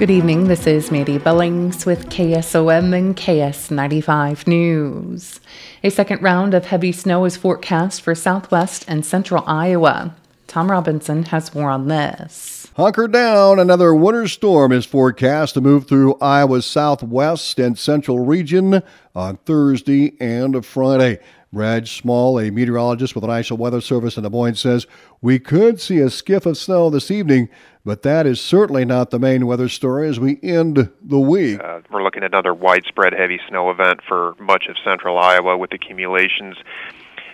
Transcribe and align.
Good 0.00 0.10
evening. 0.10 0.48
This 0.48 0.66
is 0.66 0.90
Mandy 0.90 1.18
Billings 1.18 1.84
with 1.84 2.08
KSOM 2.08 2.96
and 2.96 3.14
KS95 3.14 4.46
News. 4.46 5.40
A 5.84 5.90
second 5.90 6.22
round 6.22 6.54
of 6.54 6.64
heavy 6.64 6.90
snow 6.90 7.26
is 7.26 7.36
forecast 7.36 8.00
for 8.00 8.14
southwest 8.14 8.86
and 8.88 9.04
central 9.04 9.44
Iowa. 9.46 10.14
Tom 10.50 10.68
Robinson 10.68 11.22
has 11.26 11.54
more 11.54 11.70
on 11.70 11.86
this. 11.86 12.66
Hunker 12.74 13.06
down. 13.06 13.60
Another 13.60 13.94
winter 13.94 14.26
storm 14.26 14.72
is 14.72 14.84
forecast 14.84 15.54
to 15.54 15.60
move 15.60 15.86
through 15.86 16.16
Iowa's 16.20 16.66
southwest 16.66 17.60
and 17.60 17.78
central 17.78 18.26
region 18.26 18.82
on 19.14 19.36
Thursday 19.46 20.16
and 20.18 20.66
Friday. 20.66 21.20
Brad 21.52 21.86
Small, 21.86 22.40
a 22.40 22.50
meteorologist 22.50 23.14
with 23.14 23.22
the 23.22 23.28
National 23.28 23.58
Weather 23.58 23.80
Service 23.80 24.16
in 24.16 24.24
Des 24.24 24.28
Moines, 24.28 24.56
says 24.56 24.88
we 25.20 25.38
could 25.38 25.80
see 25.80 25.98
a 26.00 26.10
skiff 26.10 26.46
of 26.46 26.58
snow 26.58 26.90
this 26.90 27.12
evening, 27.12 27.48
but 27.84 28.02
that 28.02 28.26
is 28.26 28.40
certainly 28.40 28.84
not 28.84 29.10
the 29.10 29.20
main 29.20 29.46
weather 29.46 29.68
story 29.68 30.08
as 30.08 30.18
we 30.18 30.40
end 30.42 30.90
the 31.00 31.20
week. 31.20 31.62
Uh, 31.62 31.80
we're 31.92 32.02
looking 32.02 32.24
at 32.24 32.32
another 32.32 32.54
widespread 32.54 33.12
heavy 33.12 33.38
snow 33.48 33.70
event 33.70 34.00
for 34.06 34.34
much 34.40 34.66
of 34.68 34.76
central 34.82 35.16
Iowa 35.16 35.56
with 35.56 35.72
accumulations 35.72 36.56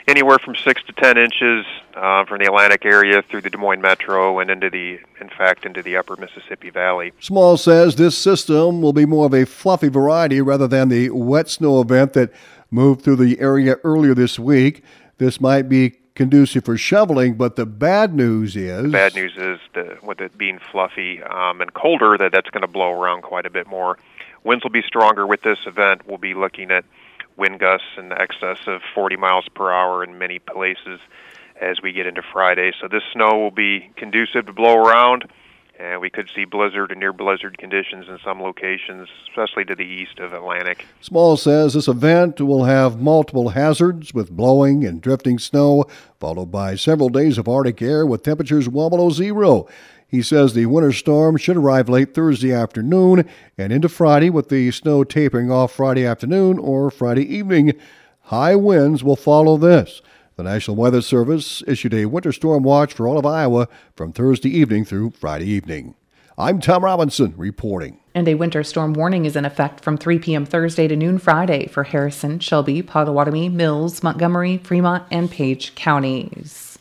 anywhere 0.07 0.39
from 0.39 0.55
six 0.55 0.83
to 0.85 0.93
ten 0.93 1.19
inches 1.19 1.67
uh, 1.95 2.25
from 2.25 2.39
the 2.39 2.47
Atlantic 2.47 2.85
area 2.85 3.23
through 3.23 3.41
the 3.41 3.51
Des 3.51 3.59
Moines 3.59 3.81
metro 3.81 4.39
and 4.39 4.51
into 4.51 4.71
the, 4.71 4.99
in 5.21 5.29
fact, 5.29 5.65
into 5.65 5.83
the 5.83 5.97
upper 5.97 6.17
Mississippi 6.17 6.71
Valley. 6.71 7.13
Small 7.21 7.57
says 7.57 7.97
this 7.97 8.17
system 8.17 8.81
will 8.83 8.93
be 8.93 9.07
more 9.07 9.27
of 9.27 9.35
a 9.35 9.45
fluffy 9.45 9.89
variety 9.89 10.41
rather 10.41 10.69
than 10.69 10.89
the 10.89 11.11
wet 11.11 11.49
snow 11.49 11.81
event 11.81 12.13
that 12.13 12.33
moved 12.71 13.03
through 13.03 13.17
the 13.17 13.39
area 13.41 13.77
earlier 13.85 14.15
this 14.15 14.39
week. 14.39 14.83
This 15.19 15.41
might 15.41 15.69
be 15.69 15.99
conducive 16.15 16.65
for 16.65 16.77
shoveling, 16.77 17.35
but 17.35 17.57
the 17.57 17.67
bad 17.67 18.15
news 18.15 18.57
is 18.57 18.85
the 18.85 18.89
bad 18.89 19.15
news 19.15 19.37
is 19.37 19.59
the, 19.75 19.99
with 20.03 20.21
it 20.21 20.37
being 20.39 20.59
fluffy 20.73 21.23
um, 21.23 21.61
and 21.61 21.75
colder 21.75 22.17
that 22.17 22.33
that's 22.33 22.49
going 22.51 22.63
to 22.63 22.69
blow 22.69 22.91
around 22.93 23.23
quite 23.23 23.45
a 23.45 23.51
bit 23.51 23.67
more. 23.67 23.99
Winds 24.43 24.65
will 24.65 24.71
be 24.71 24.83
stronger 24.83 25.27
with 25.27 25.43
this 25.43 25.59
event. 25.67 26.07
We'll 26.07 26.19
be 26.19 26.33
looking 26.33 26.71
at 26.71 26.85
wind 27.37 27.59
gusts 27.61 27.87
in 27.99 28.13
excess 28.13 28.59
of 28.67 28.81
40 28.95 29.17
miles 29.17 29.47
per 29.55 29.71
hour 29.71 30.03
in 30.03 30.19
many 30.19 30.39
places 30.39 31.01
as 31.61 31.81
we 31.83 31.93
get 31.93 32.07
into 32.07 32.23
Friday. 32.33 32.73
So 32.81 32.89
this 32.89 33.03
snow 33.13 33.39
will 33.39 33.51
be 33.51 33.91
conducive 33.97 34.47
to 34.47 34.53
blow 34.53 34.77
around 34.77 35.25
and 35.79 36.01
we 36.01 36.11
could 36.11 36.31
see 36.35 36.45
blizzard 36.45 36.91
and 36.91 37.01
near 37.01 37.13
blizzard 37.13 37.59
conditions 37.59 38.07
in 38.09 38.19
some 38.25 38.41
locations, 38.41 39.09
especially 39.29 39.65
to 39.65 39.75
the 39.75 39.85
east 39.85 40.19
of 40.19 40.33
Atlantic. 40.33 40.87
Small 41.01 41.37
says 41.37 41.75
this 41.75 41.89
event 41.89 42.41
will 42.41 42.65
have 42.65 43.01
multiple 43.01 43.51
hazards 43.51 44.15
with 44.15 44.31
blowing 44.31 44.85
and 44.85 45.01
drifting 45.01 45.39
snow, 45.39 45.85
followed 46.19 46.51
by 46.51 46.75
several 46.75 47.09
days 47.09 47.39
of 47.39 47.49
Arctic 47.49 47.83
air 47.83 48.07
with 48.07 48.23
temperatures 48.23 48.69
well 48.69 48.91
below 48.91 49.11
zero. 49.11 49.69
He 50.09 50.23
says 50.23 50.55
the 50.55 50.67
winter 50.67 50.93
storm 50.93 51.37
should 51.37 51.57
arrive 51.57 51.89
late 51.89 52.15
Thursday 52.15 52.53
afternoon 52.53 53.29
and 53.59 53.73
into 53.73 53.89
Friday, 53.89 54.31
with 54.31 54.49
the 54.49 54.71
snow 54.71 55.05
tapering 55.05 55.51
off 55.51 55.73
Friday 55.73 56.07
afternoon 56.07 56.59
or 56.59 56.91
Friday 56.91 57.25
evening. 57.25 57.75
High 58.23 58.57
winds 58.57 59.05
will 59.05 59.17
follow 59.17 59.57
this. 59.57 60.01
The 60.37 60.43
National 60.43 60.77
Weather 60.77 61.01
Service 61.01 61.63
issued 61.67 61.95
a 61.95 62.05
winter 62.05 62.31
storm 62.31 62.63
watch 62.63 62.93
for 62.93 63.09
all 63.09 63.17
of 63.17 63.25
Iowa 63.25 63.69
from 63.95 64.13
Thursday 64.13 64.51
evening 64.51 64.85
through 64.85 65.13
Friday 65.13 65.47
evening. 65.47 65.95
I'm 66.37 66.61
Tom 66.61 66.85
Robinson 66.85 67.33
reporting. 67.39 68.01
And 68.15 68.29
a 68.29 68.35
winter 68.35 68.63
storm 68.63 68.93
warning 68.93 69.25
is 69.25 69.35
in 69.35 69.47
effect 69.47 69.81
from 69.81 69.97
3 69.97 70.19
p.m. 70.19 70.45
Thursday 70.45 70.89
to 70.89 70.95
noon 70.95 71.17
Friday 71.17 71.69
for 71.69 71.85
Harrison, 71.85 72.39
Shelby, 72.39 72.83
Pottawattamie, 72.83 73.51
Mills, 73.51 74.03
Montgomery, 74.03 74.59
Fremont, 74.59 75.05
and 75.11 75.31
Page 75.31 75.75
counties. 75.75 76.76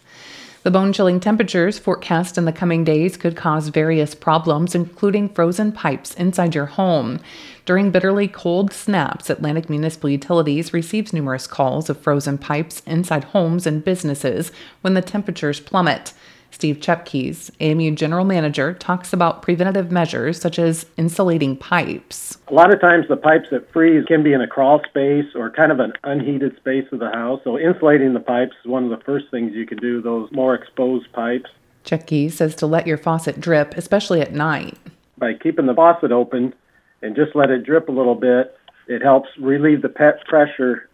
The 0.66 0.72
bone 0.72 0.94
chilling 0.94 1.20
temperatures 1.20 1.78
forecast 1.78 2.40
in 2.40 2.46
the 2.46 2.52
coming 2.52 2.84
days 2.84 3.18
could 3.18 3.36
cause 3.36 3.68
various 3.68 4.16
problems, 4.16 4.74
including 4.74 5.30
frozen 5.30 5.72
pipes 5.72 6.16
inside 6.16 6.56
your 6.56 6.66
home. 6.66 7.20
During 7.66 7.92
bitterly 7.92 8.28
cold 8.28 8.74
snaps, 8.74 9.30
Atlantic 9.30 9.70
Municipal 9.70 10.10
Utilities 10.10 10.74
receives 10.74 11.14
numerous 11.14 11.46
calls 11.46 11.88
of 11.88 12.02
frozen 12.02 12.40
pipes 12.40 12.82
inside 12.88 13.26
homes 13.26 13.68
and 13.68 13.86
businesses 13.86 14.52
when 14.82 14.96
the 14.96 15.04
temperatures 15.04 15.60
plummet. 15.60 16.14
Steve 16.56 16.78
Tjepkes, 16.78 17.52
AMU 17.60 17.92
General 17.92 18.24
Manager, 18.24 18.74
talks 18.74 19.12
about 19.12 19.42
preventative 19.42 19.92
measures 19.92 20.40
such 20.40 20.58
as 20.58 20.86
insulating 20.96 21.58
pipes. 21.58 22.38
A 22.48 22.54
lot 22.54 22.74
of 22.74 22.80
times 22.80 23.10
the 23.10 23.18
pipes 23.18 23.50
that 23.52 23.70
freeze 23.74 24.06
can 24.06 24.24
be 24.24 24.32
in 24.32 24.40
a 24.40 24.48
crawl 24.48 24.82
space 24.88 25.26
or 25.36 25.50
kind 25.50 25.70
of 25.70 25.82
an 25.82 25.92
unheated 26.06 26.56
space 26.56 26.86
of 26.94 27.00
the 27.00 27.10
house. 27.10 27.42
So 27.44 27.60
insulating 27.60 28.14
the 28.14 28.22
pipes 28.22 28.54
is 28.64 28.72
one 28.72 28.86
of 28.86 28.90
the 28.90 29.04
first 29.04 29.26
things 29.32 29.54
you 29.54 29.66
can 29.66 29.80
do, 29.80 30.02
those 30.02 30.32
more 30.32 30.56
exposed 30.56 31.12
pipes. 31.12 31.50
Tjepkes 31.84 32.32
says 32.32 32.56
to 32.56 32.68
let 32.68 32.88
your 32.88 32.98
faucet 32.98 33.42
drip, 33.42 33.74
especially 33.76 34.22
at 34.22 34.34
night. 34.34 34.78
By 35.18 35.34
keeping 35.34 35.66
the 35.66 35.76
faucet 35.76 36.14
open, 36.14 36.54
and 37.02 37.18
just 37.18 37.36
let 37.36 37.50
it 37.50 37.66
drip 37.66 37.90
a 37.90 37.92
little 37.92 38.16
bit. 38.16 38.58
It 38.88 39.02
helps 39.02 39.28
relieve 39.38 39.82
the 39.82 39.90
pet 39.90 40.26
pressure 40.26 40.90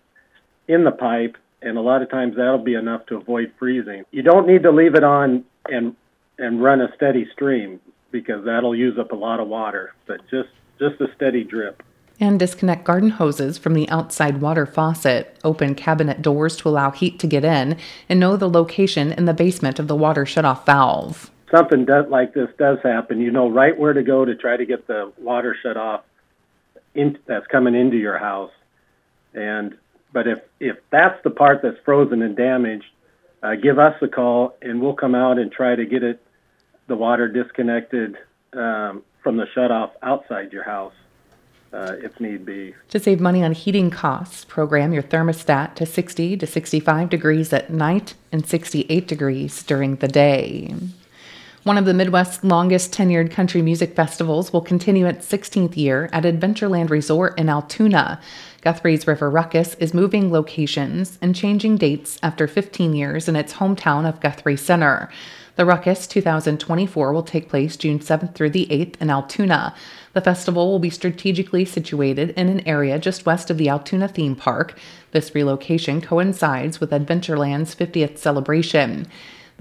in 0.67 0.85
the 0.85 0.91
pipe, 0.91 1.37
and 1.61 1.77
a 1.77 1.81
lot 1.81 2.01
of 2.01 2.09
times 2.09 2.35
that'll 2.35 2.57
be 2.57 2.73
enough 2.73 3.05
to 3.05 3.17
avoid 3.17 3.51
freezing. 3.59 4.05
You 4.09 4.23
don't 4.23 4.47
need 4.47 4.63
to 4.63 4.71
leave 4.71 4.95
it 4.95 5.03
on 5.03 5.45
and 5.65 5.95
and 6.37 6.61
run 6.61 6.81
a 6.81 6.93
steady 6.95 7.29
stream 7.33 7.79
because 8.11 8.43
that'll 8.45 8.75
use 8.75 8.97
up 8.97 9.11
a 9.11 9.15
lot 9.15 9.39
of 9.39 9.47
water, 9.47 9.93
but 10.05 10.21
just 10.29 10.49
just 10.79 10.99
a 11.01 11.13
steady 11.15 11.43
drip. 11.43 11.83
And 12.19 12.39
disconnect 12.39 12.83
garden 12.83 13.09
hoses 13.09 13.57
from 13.57 13.73
the 13.73 13.89
outside 13.89 14.41
water 14.41 14.65
faucet. 14.65 15.37
Open 15.43 15.73
cabinet 15.73 16.21
doors 16.21 16.55
to 16.57 16.69
allow 16.69 16.91
heat 16.91 17.19
to 17.19 17.27
get 17.27 17.43
in, 17.43 17.77
and 18.09 18.19
know 18.19 18.37
the 18.37 18.49
location 18.49 19.11
in 19.11 19.25
the 19.25 19.33
basement 19.33 19.79
of 19.79 19.87
the 19.87 19.95
water 19.95 20.25
shutoff 20.25 20.65
valve 20.65 21.31
something 21.51 21.85
does, 21.85 22.05
like 22.09 22.33
this 22.33 22.49
does 22.57 22.79
happen, 22.81 23.19
you 23.19 23.29
know 23.29 23.49
right 23.49 23.77
where 23.77 23.93
to 23.93 24.01
go 24.01 24.25
to 24.25 24.33
try 24.35 24.57
to 24.57 24.65
get 24.65 24.87
the 24.87 25.11
water 25.19 25.55
shut 25.61 25.77
off 25.77 26.03
in, 26.95 27.17
that's 27.27 27.45
coming 27.47 27.75
into 27.75 27.97
your 27.97 28.17
house. 28.17 28.51
And 29.33 29.77
but 30.13 30.27
if 30.27 30.39
if 30.59 30.77
that's 30.89 31.21
the 31.23 31.29
part 31.29 31.61
that's 31.61 31.77
frozen 31.85 32.21
and 32.21 32.35
damaged, 32.35 32.85
uh, 33.43 33.55
give 33.55 33.79
us 33.79 33.95
a 34.01 34.07
call 34.07 34.55
and 34.61 34.81
we'll 34.81 34.93
come 34.93 35.15
out 35.15 35.37
and 35.37 35.51
try 35.51 35.75
to 35.75 35.85
get 35.85 36.03
it 36.03 36.21
the 36.87 36.95
water 36.95 37.27
disconnected 37.27 38.17
um, 38.53 39.03
from 39.23 39.37
the 39.37 39.45
shutoff 39.55 39.91
outside 40.01 40.51
your 40.51 40.63
house. 40.63 40.93
Uh, 41.73 41.95
if 42.03 42.19
need 42.19 42.45
be. 42.45 42.75
To 42.89 42.99
save 42.99 43.21
money 43.21 43.41
on 43.45 43.53
heating 43.53 43.89
costs, 43.89 44.43
program 44.43 44.91
your 44.91 45.03
thermostat 45.03 45.73
to 45.75 45.85
60 45.85 46.35
to 46.35 46.45
65 46.45 47.09
degrees 47.09 47.53
at 47.53 47.69
night 47.69 48.13
and 48.29 48.45
68 48.45 49.07
degrees 49.07 49.63
during 49.63 49.95
the 49.95 50.09
day. 50.09 50.75
One 51.63 51.77
of 51.77 51.85
the 51.85 51.93
Midwest's 51.93 52.43
longest 52.43 52.91
tenured 52.91 53.29
country 53.29 53.61
music 53.61 53.95
festivals 53.95 54.51
will 54.51 54.61
continue 54.61 55.05
its 55.05 55.31
16th 55.31 55.77
year 55.77 56.09
at 56.11 56.23
Adventureland 56.23 56.89
Resort 56.89 57.39
in 57.39 57.49
Altoona. 57.49 58.19
Guthrie's 58.61 59.05
River 59.05 59.29
Ruckus 59.29 59.75
is 59.75 59.93
moving 59.93 60.31
locations 60.31 61.19
and 61.21 61.35
changing 61.35 61.77
dates 61.77 62.17
after 62.23 62.47
15 62.47 62.95
years 62.95 63.27
in 63.27 63.35
its 63.35 63.53
hometown 63.53 64.09
of 64.09 64.19
Guthrie 64.19 64.57
Center. 64.57 65.07
The 65.55 65.67
Ruckus 65.67 66.07
2024 66.07 67.13
will 67.13 67.21
take 67.21 67.47
place 67.47 67.77
June 67.77 67.99
7th 67.99 68.33
through 68.33 68.49
the 68.49 68.65
8th 68.65 68.99
in 68.99 69.11
Altoona. 69.11 69.75
The 70.13 70.21
festival 70.21 70.71
will 70.71 70.79
be 70.79 70.89
strategically 70.89 71.65
situated 71.65 72.31
in 72.31 72.49
an 72.49 72.67
area 72.67 72.97
just 72.97 73.27
west 73.27 73.51
of 73.51 73.59
the 73.59 73.69
Altoona 73.69 74.07
theme 74.07 74.35
park. 74.35 74.79
This 75.11 75.35
relocation 75.35 76.01
coincides 76.01 76.79
with 76.79 76.89
Adventureland's 76.89 77.75
50th 77.75 78.17
celebration. 78.17 79.05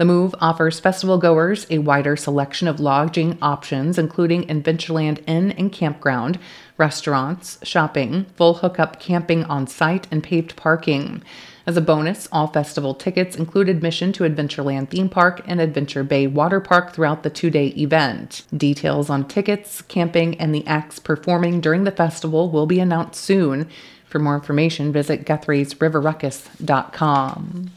The 0.01 0.05
move 0.05 0.33
offers 0.41 0.79
festival 0.79 1.19
goers 1.19 1.67
a 1.69 1.77
wider 1.77 2.15
selection 2.15 2.67
of 2.67 2.79
lodging 2.79 3.37
options, 3.39 3.99
including 3.99 4.47
Adventureland 4.47 5.21
Inn 5.27 5.51
and 5.51 5.71
Campground, 5.71 6.39
restaurants, 6.75 7.59
shopping, 7.61 8.25
full 8.35 8.55
hookup 8.55 8.99
camping 8.99 9.43
on 9.43 9.67
site, 9.67 10.07
and 10.09 10.23
paved 10.23 10.55
parking. 10.55 11.21
As 11.67 11.77
a 11.77 11.81
bonus, 11.81 12.27
all 12.31 12.47
festival 12.47 12.95
tickets 12.95 13.35
include 13.35 13.69
admission 13.69 14.11
to 14.13 14.23
Adventureland 14.23 14.89
Theme 14.89 15.07
Park 15.07 15.43
and 15.45 15.61
Adventure 15.61 16.03
Bay 16.03 16.25
Water 16.25 16.59
Park 16.59 16.93
throughout 16.93 17.21
the 17.21 17.29
two 17.29 17.51
day 17.51 17.67
event. 17.67 18.47
Details 18.57 19.07
on 19.07 19.27
tickets, 19.27 19.83
camping, 19.83 20.33
and 20.41 20.55
the 20.55 20.65
acts 20.65 20.97
performing 20.97 21.61
during 21.61 21.83
the 21.83 21.91
festival 21.91 22.49
will 22.49 22.65
be 22.65 22.79
announced 22.79 23.23
soon. 23.23 23.69
For 24.05 24.17
more 24.17 24.33
information, 24.33 24.91
visit 24.91 25.27
Guthrie'sRiverRuckus.com. 25.27 27.71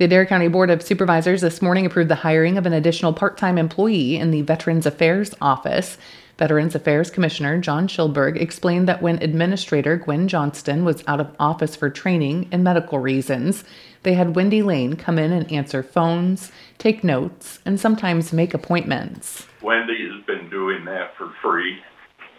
The 0.00 0.06
Adair 0.06 0.24
County 0.24 0.48
Board 0.48 0.70
of 0.70 0.82
Supervisors 0.82 1.42
this 1.42 1.60
morning 1.60 1.84
approved 1.84 2.08
the 2.08 2.14
hiring 2.14 2.56
of 2.56 2.64
an 2.64 2.72
additional 2.72 3.12
part 3.12 3.36
time 3.36 3.58
employee 3.58 4.16
in 4.16 4.30
the 4.30 4.40
Veterans 4.40 4.86
Affairs 4.86 5.34
Office. 5.42 5.98
Veterans 6.38 6.74
Affairs 6.74 7.10
Commissioner 7.10 7.60
John 7.60 7.86
Schildberg 7.86 8.40
explained 8.40 8.88
that 8.88 9.02
when 9.02 9.22
Administrator 9.22 9.98
Gwen 9.98 10.26
Johnston 10.26 10.86
was 10.86 11.04
out 11.06 11.20
of 11.20 11.36
office 11.38 11.76
for 11.76 11.90
training 11.90 12.48
and 12.50 12.64
medical 12.64 12.98
reasons, 12.98 13.62
they 14.02 14.14
had 14.14 14.34
Wendy 14.34 14.62
Lane 14.62 14.96
come 14.96 15.18
in 15.18 15.32
and 15.32 15.52
answer 15.52 15.82
phones, 15.82 16.50
take 16.78 17.04
notes, 17.04 17.58
and 17.66 17.78
sometimes 17.78 18.32
make 18.32 18.54
appointments. 18.54 19.46
Wendy 19.60 20.08
has 20.10 20.24
been 20.24 20.48
doing 20.48 20.86
that 20.86 21.14
for 21.18 21.30
free, 21.42 21.76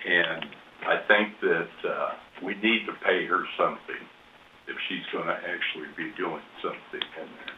and 0.10 0.48
I 0.88 0.98
think 1.08 1.40
that 1.42 1.70
uh, 1.88 2.10
we 2.42 2.56
need 2.56 2.88
to 2.88 2.94
pay 3.06 3.28
her 3.28 3.44
something 3.56 4.02
if 4.72 4.78
she's 4.88 5.06
going 5.12 5.28
to 5.28 5.36
actually 5.36 5.92
be 5.98 6.12
doing 6.16 6.42
something 6.64 7.04
in 7.20 7.28
there. 7.28 7.56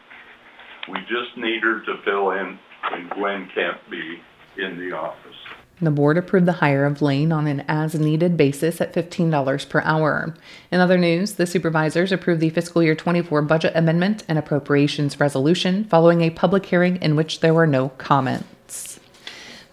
We 0.90 1.00
just 1.02 1.38
need 1.38 1.62
her 1.62 1.80
to 1.80 2.02
fill 2.04 2.32
in 2.32 2.58
when 2.92 3.08
Gwen 3.10 3.50
can't 3.54 3.80
be 3.90 4.20
in 4.58 4.78
the 4.78 4.96
office. 4.96 5.36
The 5.82 5.92
board 5.92 6.18
approved 6.18 6.46
the 6.46 6.54
hire 6.54 6.86
of 6.86 7.02
Lane 7.02 7.32
on 7.32 7.48
an 7.48 7.66
as 7.68 7.96
needed 7.96 8.38
basis 8.38 8.80
at 8.80 8.94
$15 8.94 9.70
per 9.70 9.82
hour. 9.82 10.34
In 10.72 10.80
other 10.80 10.98
news, 10.98 11.34
the 11.34 11.48
supervisors 11.48 12.12
approved 12.12 12.42
the 12.42 12.50
fiscal 12.50 12.84
year 12.84 12.96
24 12.96 13.42
budget 13.44 13.74
amendment 13.76 14.24
and 14.28 14.38
appropriations 14.38 15.20
resolution 15.20 15.86
following 15.86 16.22
a 16.22 16.30
public 16.30 16.66
hearing 16.66 16.98
in 16.98 17.16
which 17.16 17.40
there 17.40 17.54
were 17.54 17.68
no 17.68 17.90
comments. 17.90 18.46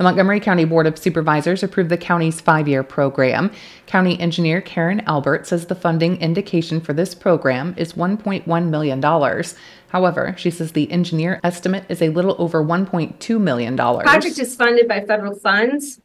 The 0.00 0.05
Montgomery 0.05 0.41
County 0.41 0.64
Board 0.64 0.87
of 0.87 0.97
Supervisors 0.97 1.62
approved 1.62 1.91
the 1.91 1.99
county's 1.99 2.41
five 2.41 2.67
year 2.67 2.82
program. 2.82 3.50
County 3.85 4.19
engineer 4.19 4.62
Karen 4.62 5.00
Albert 5.00 5.47
says 5.47 5.67
the 5.67 5.75
funding 5.75 6.19
indication 6.23 6.81
for 6.81 6.94
this 6.94 7.14
program 7.14 7.75
is 7.76 7.93
$1.1 7.93 8.70
million. 8.70 9.02
However, 9.88 10.35
she 10.38 10.50
says 10.50 10.73
the 10.73 10.91
engineer 10.91 11.38
estimate 11.44 11.85
is 11.91 12.00
a 12.00 12.08
little 12.08 12.35
over 12.38 12.64
$1.2 12.64 13.38
million. 13.38 13.76
The 13.76 14.00
project 14.02 14.38
is 14.38 14.56
funded 14.56 14.88
by 14.88 15.05
federal 15.05 15.35
funds. 15.35 16.00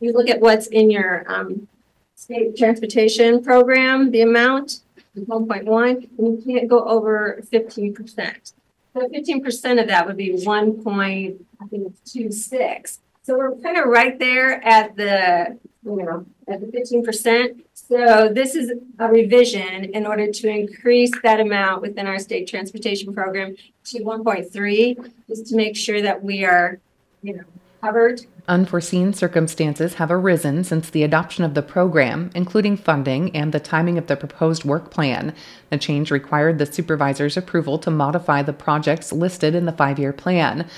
You 0.00 0.12
look 0.12 0.28
at 0.28 0.40
what's 0.40 0.66
in 0.66 0.90
your 0.90 1.24
um, 1.32 1.68
state 2.16 2.56
transportation 2.56 3.40
program, 3.40 4.10
the 4.10 4.22
amount, 4.22 4.80
1.1, 5.16 6.08
and 6.18 6.18
you 6.18 6.42
can't 6.44 6.68
go 6.68 6.82
over 6.82 7.40
15%. 7.52 8.52
So 8.94 9.08
15% 9.08 9.80
of 9.80 9.86
that 9.86 10.08
would 10.08 10.16
be 10.16 10.32
1.26. 10.32 12.98
So 13.22 13.38
we're 13.38 13.54
kind 13.56 13.76
of 13.76 13.86
right 13.86 14.18
there 14.18 14.64
at 14.66 14.96
the, 14.96 15.58
you 15.84 15.96
know, 15.96 16.26
at 16.48 16.60
the 16.60 16.66
fifteen 16.66 17.04
percent. 17.04 17.64
So 17.72 18.28
this 18.32 18.54
is 18.54 18.72
a 18.98 19.08
revision 19.08 19.84
in 19.84 20.06
order 20.06 20.30
to 20.30 20.48
increase 20.48 21.12
that 21.22 21.40
amount 21.40 21.82
within 21.82 22.06
our 22.06 22.18
state 22.18 22.48
transportation 22.48 23.14
program 23.14 23.54
to 23.84 24.02
one 24.02 24.24
point 24.24 24.52
three, 24.52 24.96
just 25.28 25.46
to 25.48 25.56
make 25.56 25.76
sure 25.76 26.02
that 26.02 26.22
we 26.22 26.44
are, 26.44 26.80
you 27.22 27.36
know, 27.36 27.44
covered 27.80 28.22
Unforeseen 28.48 29.12
circumstances 29.12 29.94
have 29.94 30.10
arisen 30.10 30.64
since 30.64 30.90
the 30.90 31.04
adoption 31.04 31.44
of 31.44 31.54
the 31.54 31.62
program, 31.62 32.30
including 32.34 32.76
funding 32.76 33.34
and 33.36 33.52
the 33.52 33.60
timing 33.60 33.98
of 33.98 34.08
the 34.08 34.16
proposed 34.16 34.64
work 34.64 34.90
plan. 34.90 35.32
The 35.70 35.78
change 35.78 36.10
required 36.10 36.58
the 36.58 36.66
supervisor's 36.66 37.36
approval 37.36 37.78
to 37.78 37.90
modify 37.90 38.42
the 38.42 38.52
projects 38.52 39.12
listed 39.12 39.54
in 39.54 39.66
the 39.66 39.72
five 39.72 39.98
year 39.98 40.12
plan. 40.12 40.68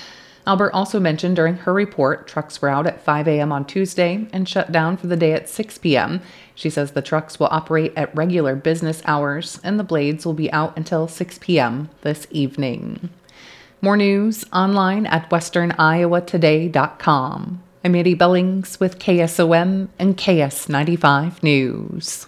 Albert 0.47 0.73
also 0.73 0.99
mentioned 0.99 1.35
during 1.35 1.55
her 1.57 1.73
report 1.73 2.27
trucks 2.27 2.61
were 2.61 2.69
out 2.69 2.85
at 2.85 3.01
5 3.01 3.27
a.m. 3.27 3.51
on 3.51 3.65
Tuesday 3.65 4.27
and 4.31 4.47
shut 4.47 4.71
down 4.71 4.95
for 4.95 5.07
the 5.07 5.15
day 5.15 5.33
at 5.33 5.49
6 5.49 5.79
p.m. 5.79 6.21
She 6.53 6.69
says 6.69 6.91
the 6.91 7.01
trucks 7.01 7.39
will 7.39 7.47
operate 7.49 7.93
at 7.95 8.15
regular 8.15 8.55
business 8.55 9.01
hours 9.05 9.59
and 9.63 9.79
the 9.79 9.83
blades 9.83 10.23
will 10.25 10.33
be 10.33 10.51
out 10.51 10.77
until 10.77 11.07
6 11.07 11.39
p.m. 11.39 11.89
this 12.01 12.27
evening. 12.29 13.09
More 13.81 13.97
news 13.97 14.45
online 14.53 15.07
at 15.07 15.29
westerniowatoday.com. 15.29 17.63
I'm 17.83 17.91
Mandy 17.91 18.13
Billings 18.15 18.79
with 18.79 18.99
KSOM 18.99 19.89
and 19.99 20.17
KS95 20.17 21.43
News. 21.43 22.27